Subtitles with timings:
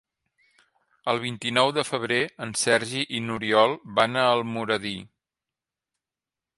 [1.13, 4.99] El vint-i-nou de febrer en Sergi i n'Oriol van a Almoradí.